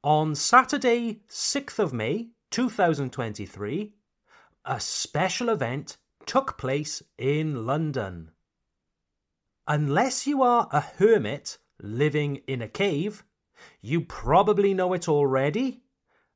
[0.03, 3.93] On Saturday, 6th of May 2023,
[4.65, 8.31] a special event took place in London.
[9.67, 13.23] Unless you are a hermit living in a cave,
[13.83, 15.83] you probably know it already.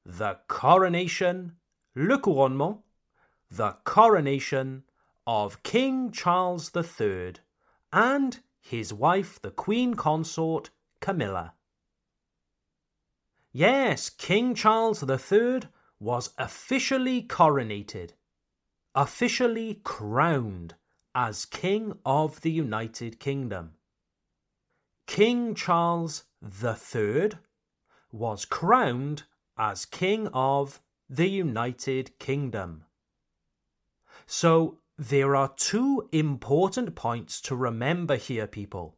[0.04, 1.52] The coronation,
[1.94, 2.82] le couronnement,
[3.56, 4.82] the coronation
[5.26, 7.34] of King Charles III
[7.92, 11.52] and his wife, the Queen Consort Camilla.
[13.52, 15.64] Yes, King Charles III
[16.00, 18.12] was officially coronated,
[18.94, 20.74] officially crowned
[21.14, 23.74] as King of the United Kingdom.
[25.06, 27.32] King Charles III
[28.10, 29.24] was crowned
[29.58, 32.86] as King of the United Kingdom.
[34.26, 38.96] So there are two important points to remember here, people.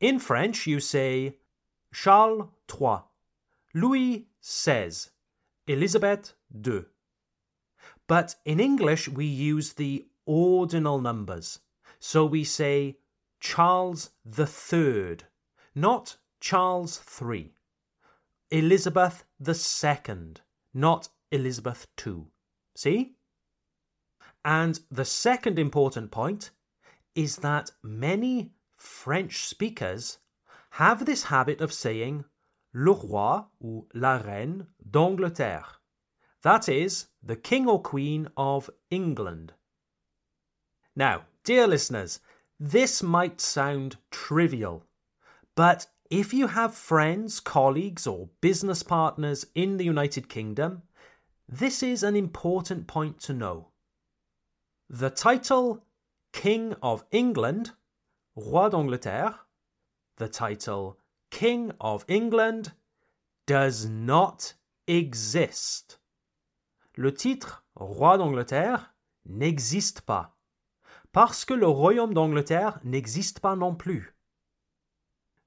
[0.00, 1.38] In French, you say
[1.92, 2.98] Charles III,
[3.74, 5.10] Louis XVI,
[5.66, 6.84] Elizabeth II.
[8.06, 11.60] But in English, we use the ordinal numbers.
[11.98, 12.98] So we say
[13.40, 15.18] Charles III,
[15.74, 17.52] not Charles III.
[18.50, 20.34] Elizabeth II,
[20.72, 22.26] not Elizabeth II.
[22.76, 23.15] See?
[24.46, 26.50] And the second important point
[27.16, 30.18] is that many French speakers
[30.70, 32.24] have this habit of saying
[32.72, 35.80] le roi ou la reine d'Angleterre.
[36.42, 39.54] That is, the king or queen of England.
[40.94, 42.20] Now, dear listeners,
[42.60, 44.84] this might sound trivial,
[45.56, 50.82] but if you have friends, colleagues, or business partners in the United Kingdom,
[51.48, 53.72] this is an important point to know.
[54.88, 55.82] The title
[56.32, 57.74] King of England,
[58.36, 59.48] Roi d'Angleterre,
[60.16, 60.98] the title
[61.30, 62.72] King of England
[63.46, 64.54] does not
[64.86, 66.00] exist.
[66.94, 70.38] Le titre Roi d'Angleterre n'existe pas.
[71.10, 74.14] Parce que le royaume d'Angleterre n'existe pas non plus.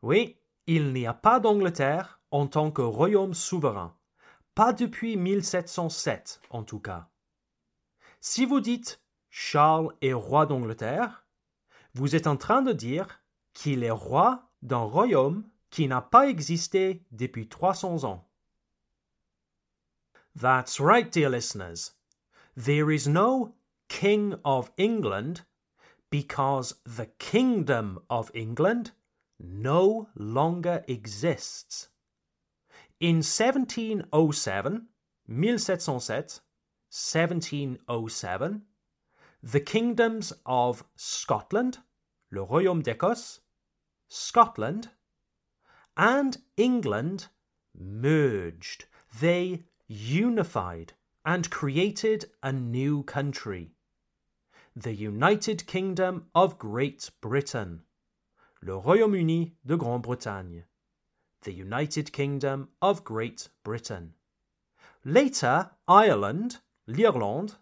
[0.02, 3.96] Oui, il n'y a pas d'Angleterre en tant que royaume souverain.
[4.54, 7.10] Pas depuis 1707, en tout cas.
[8.20, 11.26] Si vous dites Charles est roi d'Angleterre,
[11.94, 13.22] vous êtes en train de dire
[13.54, 18.28] qu'il est roi d'un royaume qui n'a pas existé depuis 300 ans.
[20.40, 21.94] That's right, dear listeners.
[22.56, 23.56] There is no
[23.88, 25.46] King of England
[26.10, 28.92] because the Kingdom of England
[29.40, 31.90] no longer exists.
[33.00, 34.88] In 1707,
[35.28, 36.42] 1707,
[36.90, 38.62] 1707,
[39.42, 41.80] the kingdoms of Scotland,
[42.32, 43.40] le Royaume d'Écosse,
[44.08, 44.90] Scotland,
[45.96, 47.28] and England
[47.74, 48.86] merged.
[49.20, 50.94] They unified
[51.26, 53.72] and created a new country.
[54.76, 57.82] The United Kingdom of Great Britain,
[58.62, 60.64] le Royaume-Uni de Grande-Bretagne,
[61.42, 64.14] the United Kingdom of Great Britain.
[65.06, 66.58] Later, Ireland,
[66.88, 67.56] l'Irlande,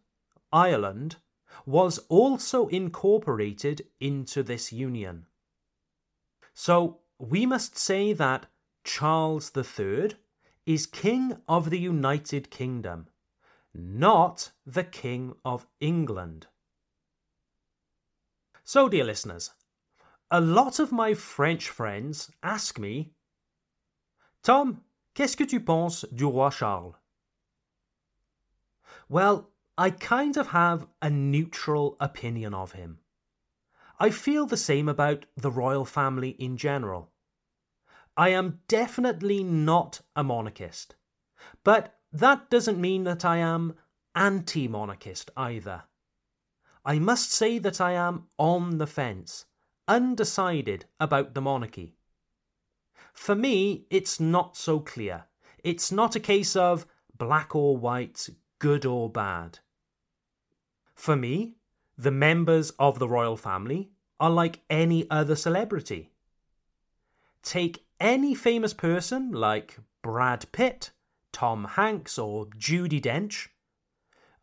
[0.51, 1.17] Ireland,
[1.65, 5.25] was also incorporated into this union.
[6.53, 8.47] So we must say that
[8.83, 10.11] Charles III
[10.65, 13.07] is King of the United Kingdom,
[13.73, 16.47] not the King of England.
[18.63, 19.51] So, dear listeners,
[20.29, 23.13] a lot of my French friends ask me,
[24.43, 24.83] Tom,
[25.15, 26.95] qu'est-ce que tu penses du roi Charles?
[29.09, 29.49] Well,
[29.79, 32.97] I kind of have a neutral opinion of him.
[33.99, 37.11] I feel the same about the royal family in general.
[38.15, 40.95] I am definitely not a monarchist,
[41.63, 43.75] but that doesn't mean that I am
[44.15, 45.83] anti monarchist either.
[46.83, 49.45] I must say that I am on the fence,
[49.87, 51.97] undecided about the monarchy.
[53.13, 55.25] For me, it's not so clear.
[55.63, 58.27] It's not a case of black or white,
[58.57, 59.59] good or bad.
[60.97, 61.53] For me,
[61.95, 66.11] the members of the royal family are like any other celebrity.
[67.43, 70.91] Take any famous person like Brad Pitt,
[71.31, 73.49] Tom Hanks, or Judi Dench.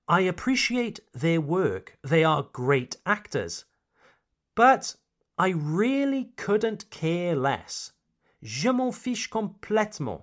[0.07, 3.65] I appreciate their work, they are great actors.
[4.55, 4.95] But
[5.37, 7.93] I really couldn't care less.
[8.43, 10.23] Je m'en fiche complètement.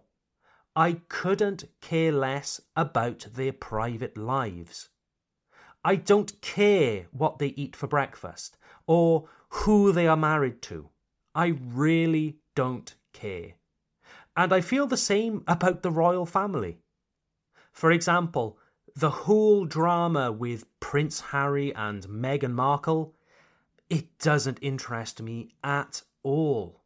[0.77, 4.90] I couldn't care less about their private lives.
[5.83, 10.89] I don't care what they eat for breakfast or who they are married to.
[11.33, 13.53] I really don't care.
[14.35, 16.77] And I feel the same about the royal family.
[17.71, 18.57] For example,
[18.95, 23.15] the whole drama with Prince Harry and Meghan Markle,
[23.89, 26.81] it doesn't interest me at all.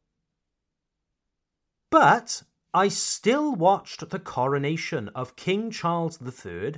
[1.90, 2.44] But
[2.74, 6.76] I still watched the coronation of King Charles III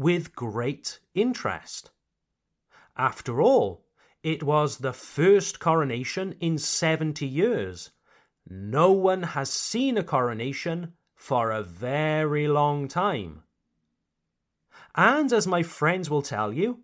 [0.00, 1.90] with great interest.
[2.96, 3.84] After all,
[4.22, 7.90] it was the first coronation in 70 years.
[8.48, 13.42] No one has seen a coronation for a very long time.
[14.94, 16.78] And as my friends will tell you,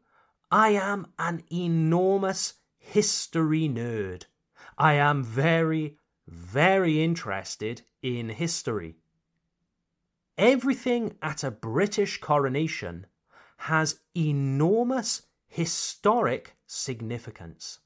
[0.50, 4.24] I am an enormous history nerd.
[4.76, 5.96] I am very,
[6.28, 8.98] very interested in history.
[10.38, 13.06] Everything at a British coronation
[13.58, 17.78] has enormous historic significance.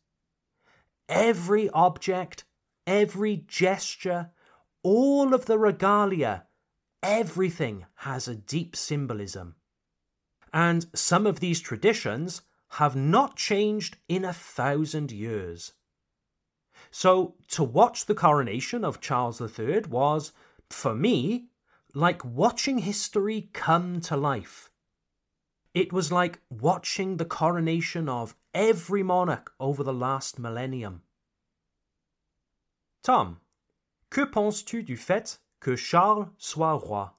[1.09, 2.45] Every object,
[2.87, 4.31] every gesture,
[4.83, 6.47] all of the regalia,
[7.03, 9.55] everything has a deep symbolism.
[10.53, 12.43] And some of these traditions
[12.75, 15.73] have not changed in a thousand years.
[16.91, 20.33] So, to watch the coronation of Charles III was,
[20.69, 21.50] for me,
[21.95, 24.71] like watching history come to life.
[25.75, 31.03] It was like watching the coronation of every monarch over the last millennium.
[33.03, 33.41] Tom,
[34.11, 37.11] que penses-tu du fait que Charles soit roi?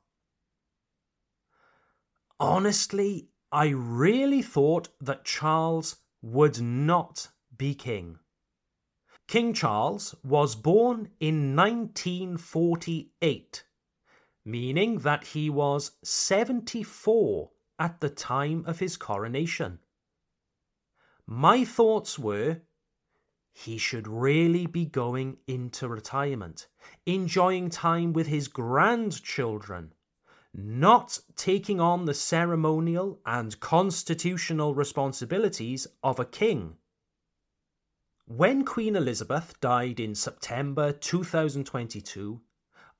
[2.40, 8.20] Honestly, I really thought that Charles would not be king.
[9.28, 13.64] King Charles was born in 1948
[14.44, 19.80] meaning that he was 74 at the time of his coronation.
[21.26, 22.62] My thoughts were
[23.54, 26.68] he should really be going into retirement,
[27.06, 29.94] enjoying time with his grandchildren,
[30.54, 36.78] not taking on the ceremonial and constitutional responsibilities of a king.
[38.26, 42.42] When Queen Elizabeth died in September 2022,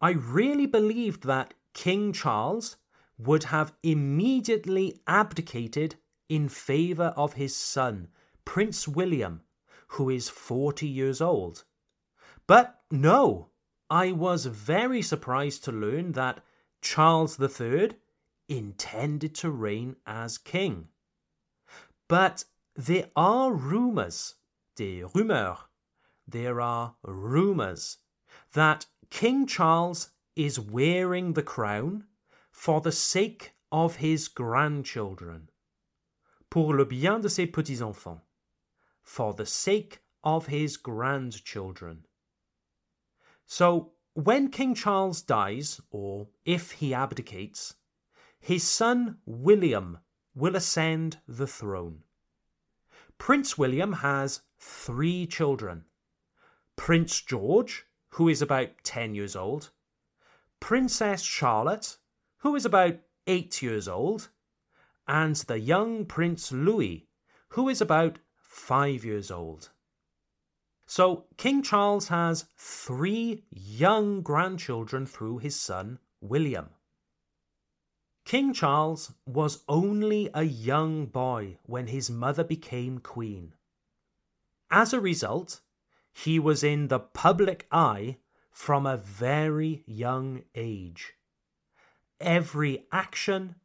[0.02, 2.78] I really believed that King Charles
[3.20, 5.96] would have immediately abdicated
[6.28, 8.08] in favour of his son,
[8.44, 9.42] Prince William,
[9.90, 11.66] who is 40 years old.
[12.48, 13.50] But no,
[13.92, 16.44] I was very surprised to learn that
[16.82, 17.92] Charles III
[18.50, 20.88] intended to reign as king.
[22.08, 24.36] But there are rumours,
[24.76, 25.60] des rumeurs,
[26.28, 27.98] there are rumours
[28.54, 32.06] that King Charles is wearing the crown
[32.52, 35.50] for the sake of his grandchildren,
[36.50, 38.22] pour le bien de ses petits-enfants,
[39.02, 42.06] for the sake of his grandchildren.
[43.46, 47.76] So, when King Charles dies, or if he abdicates,
[48.40, 50.00] his son William
[50.36, 52.04] will ascend the throne.
[53.18, 55.86] Prince William has three children
[56.76, 59.72] Prince George, who is about 10 years old,
[60.60, 61.98] Princess Charlotte,
[62.40, 62.96] who is about
[63.28, 64.30] 8 years old,
[65.08, 67.08] and the young Prince Louis,
[67.50, 69.70] who is about five years old.
[70.86, 76.70] So, King Charles has three young grandchildren through his son, William.
[78.26, 83.54] King Charles was only a young boy when his mother became queen.
[84.70, 85.62] As a result,
[86.14, 88.18] he was in the public eye
[88.52, 91.14] from a very young age.
[92.20, 93.56] Every action,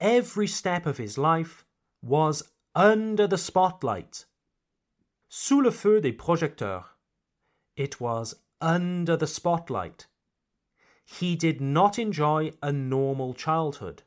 [0.00, 1.64] every step of his life
[2.02, 2.42] was
[2.74, 4.24] under the spotlight.
[5.28, 6.84] Sous le feu des projecteurs.
[7.76, 10.06] It was under the spotlight.
[11.04, 14.02] He did not enjoy a normal childhood.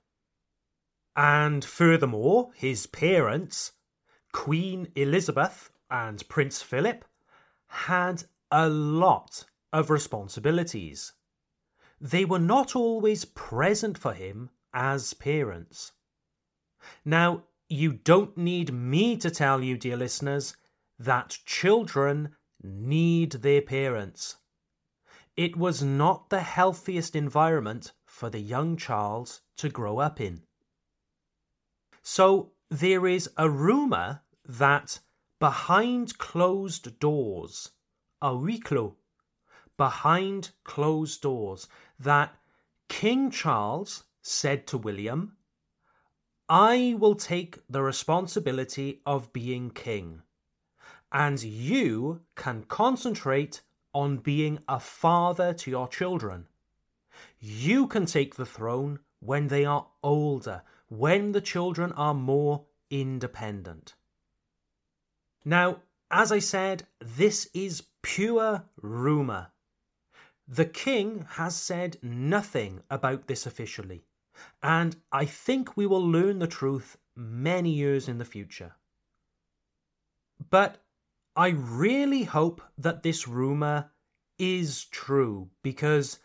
[1.16, 3.74] And furthermore, his parents,
[4.32, 7.04] Queen Elizabeth and Prince Philip,
[7.68, 11.14] had a lot of responsibilities.
[12.00, 15.94] They were not always present for him as parents.
[17.04, 20.56] Now, you don't need me to tell you, dear listeners,
[21.00, 24.38] that children need their parents.
[25.36, 30.44] It was not the healthiest environment for the young Charles to grow up in.
[32.02, 35.00] So there is a rumour that
[35.40, 37.70] behind closed doors,
[38.22, 38.96] a huis
[39.78, 41.68] behind closed doors,
[42.00, 42.36] that
[42.90, 45.38] King Charles said to William,
[46.50, 50.24] I will take the responsibility of being king,
[51.12, 53.62] and you can concentrate
[53.94, 56.48] on being a father to your children.
[57.40, 63.96] You can take the throne when they are older, when the children are more independent.
[65.48, 65.78] Now,
[66.12, 69.48] as I said, this is pure rumour.
[70.46, 74.04] The king has said nothing about this officially,
[74.62, 78.76] and I think we will learn the truth many years in the future.
[80.50, 80.80] But
[81.34, 83.92] I really hope that this rumour
[84.38, 86.20] is true because,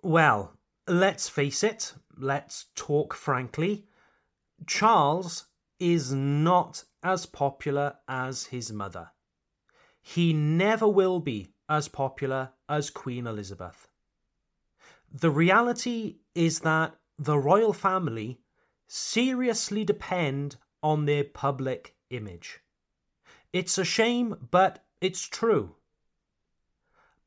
[0.00, 0.56] well,
[0.88, 3.84] let's face it, let's talk frankly,
[4.66, 5.44] Charles
[5.78, 9.10] is not as popular as his mother.
[10.02, 13.88] He never will be as popular as Queen Elizabeth.
[15.12, 18.40] The reality is that the royal family
[18.86, 22.60] seriously depend on their public image.
[23.52, 25.76] It's a shame, but it's true.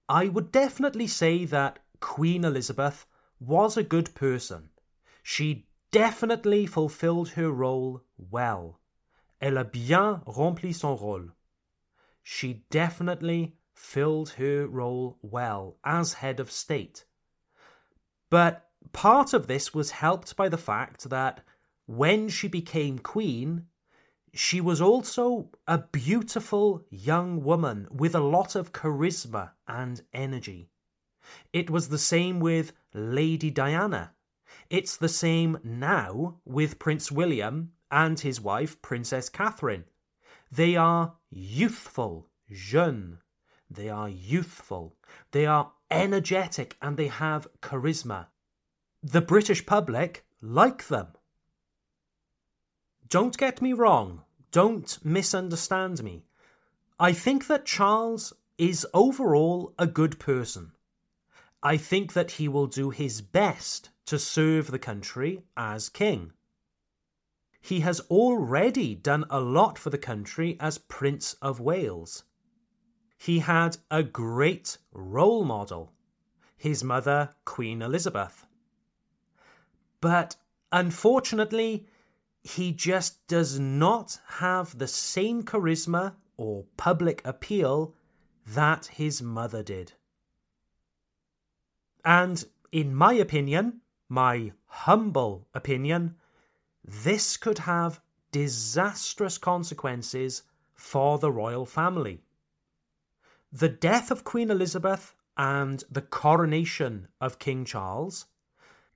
[0.07, 3.05] I would definitely say that Queen Elizabeth
[3.39, 4.69] was a good person.
[5.23, 8.78] She definitely fulfilled her role well.
[9.41, 11.31] Elle a bien rempli son rôle.
[12.21, 17.05] She definitely filled her role well as head of state.
[18.29, 21.41] But part of this was helped by the fact that
[21.85, 23.65] when she became queen,
[24.33, 30.69] she was also a beautiful young woman with a lot of charisma and energy.
[31.51, 34.13] It was the same with Lady Diana.
[34.69, 39.85] It's the same now with Prince William and his wife, Princess Catherine.
[40.51, 43.19] They are youthful, jeune.
[43.69, 44.95] They are youthful.
[45.31, 48.27] They are energetic and they have charisma.
[49.03, 51.07] The British public like them.
[53.07, 54.23] Don't get me wrong.
[54.51, 56.25] Don't misunderstand me.
[56.99, 60.73] I think that Charles is overall a good person.
[61.63, 66.33] I think that he will do his best to serve the country as king.
[67.61, 72.23] He has already done a lot for the country as Prince of Wales.
[73.17, 75.91] He had a great role model,
[76.55, 78.45] his mother, Queen Elizabeth.
[80.01, 80.37] But
[80.71, 81.85] unfortunately,
[82.43, 87.93] he just does not have the same charisma or public appeal
[88.45, 89.93] that his mother did.
[92.05, 96.15] And in my opinion, my humble opinion,
[96.89, 100.43] this could have disastrous consequences
[100.73, 102.21] for the royal family.
[103.51, 108.25] The death of Queen Elizabeth and the coronation of King Charles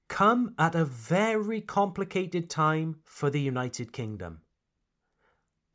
[0.08, 4.42] come at a very complicated time for the United Kingdom.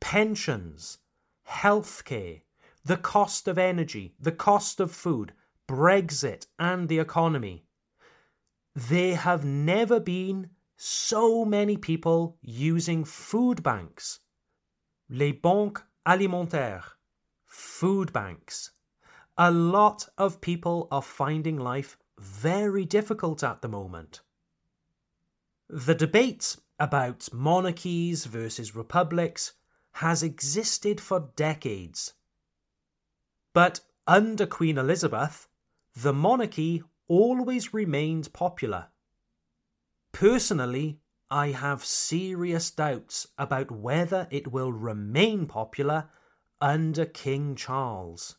[0.01, 0.99] Pensions,
[1.49, 2.43] healthcare,
[2.85, 5.33] the cost of energy, the cost of food,
[5.69, 7.65] Brexit, and the economy.
[8.75, 14.21] There have never been so many people using food banks.
[15.11, 16.85] Les banques alimentaires.
[17.47, 18.71] Food banks.
[19.37, 24.21] A lot of people are finding life very difficult at the moment.
[25.69, 29.55] The debate about monarchies versus republics
[29.95, 32.15] has existed for decades.
[33.53, 35.49] But under Queen Elizabeth,
[35.97, 38.87] the monarchy always remained popular.
[40.19, 40.99] Personally,
[41.31, 46.11] I have serious doubts about whether it will remain popular
[46.61, 48.35] under King Charles.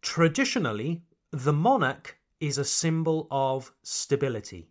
[0.00, 1.02] Traditionally,
[1.32, 4.70] the monarch is a symbol of stability.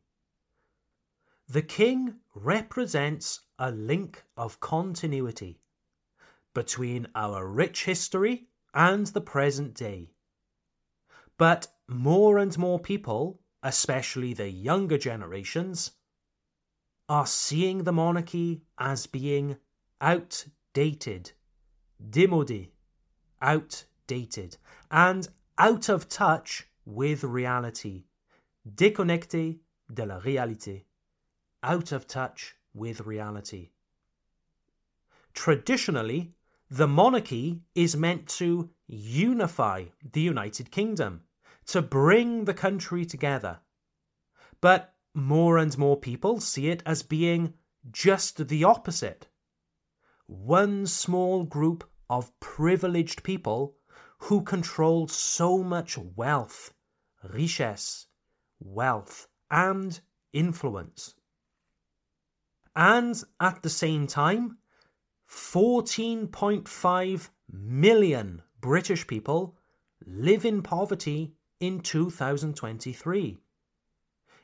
[1.50, 5.60] The king represents a link of continuity
[6.53, 10.12] between our rich history and the present day.
[11.38, 15.92] But more and more people, especially the younger generations,
[17.10, 19.58] are seeing the monarchy as being
[20.02, 21.32] outdated,
[22.04, 22.70] démodé,
[23.42, 24.58] outdated,
[24.92, 28.04] and out of touch with reality,
[28.76, 29.60] déconnecté
[29.94, 30.84] de la réalité,
[31.64, 33.72] out of touch with reality.
[35.34, 36.34] Traditionally,
[36.70, 41.22] the monarchy is meant to unify the United Kingdom,
[41.67, 43.59] to bring the country together.
[44.62, 47.53] But more and more people see it as being
[47.91, 49.27] just the opposite.
[50.25, 53.75] One small group of privileged people
[54.19, 56.74] who control so much wealth,
[57.24, 58.07] richesse,
[58.59, 60.00] wealth, and
[60.33, 61.15] influence.
[62.75, 64.57] And at the same time,
[65.29, 69.57] 14.5 million British people
[70.05, 73.38] live in poverty in 2023.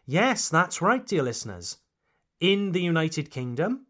[0.05, 1.77] Yes, that's right, dear listeners.
[2.39, 3.85] In the United Kingdom,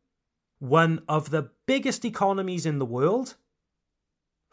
[0.60, 3.36] one of the biggest economies in the world,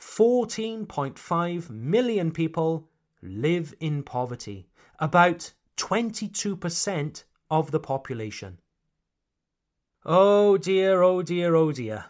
[0.01, 2.89] 14.5 million people
[3.23, 8.59] live in poverty, about 22% of the population.
[10.05, 12.07] Oh dear, oh dear, oh dear.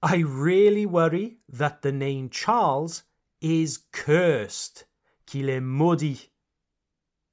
[0.00, 3.02] I really worry that the name Charles
[3.40, 4.84] is cursed,
[5.28, 6.30] qu'il est maudit.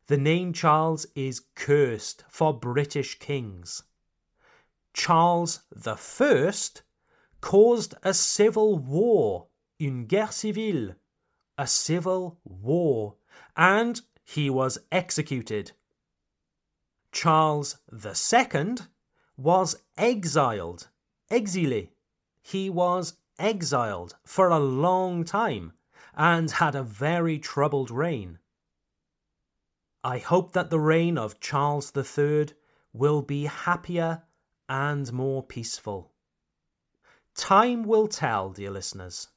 [0.08, 3.84] The name Charles is cursed for British kings.
[4.94, 6.84] Charles the First
[7.40, 9.48] caused a civil war,
[9.80, 10.96] une guerre civile,
[11.58, 13.16] a civil war,
[13.56, 15.72] and he was executed.
[17.14, 18.76] Charles II
[19.38, 20.90] was exiled,
[21.32, 21.92] exilé.
[22.42, 25.75] He was exiled for a long time
[26.16, 28.40] and had a very troubled reign.
[30.04, 32.48] I hope that the reign of Charles III
[32.94, 34.24] will be happier
[34.70, 36.12] and more peaceful.
[37.36, 39.28] Time will tell, dear listeners.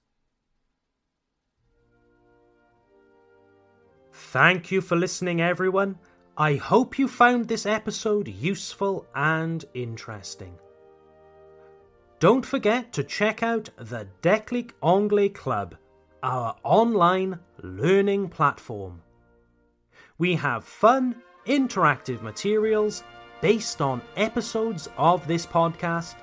[4.12, 5.99] Thank you for listening, everyone.
[6.37, 10.59] I hope you found this episode useful and interesting.
[12.21, 15.77] Don't forget to check out the Declic Anglais Club,
[16.22, 19.00] our online learning platform.
[20.18, 23.04] We have fun, interactive materials
[23.40, 26.16] based on episodes of this podcast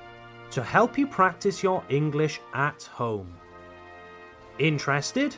[0.51, 3.33] to help you practice your English at home.
[4.59, 5.35] Interested?